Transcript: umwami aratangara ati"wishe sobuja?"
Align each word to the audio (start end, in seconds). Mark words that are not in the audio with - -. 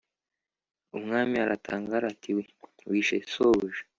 umwami 0.97 1.35
aratangara 1.45 2.05
ati"wishe 2.13 3.15
sobuja?" 3.33 3.81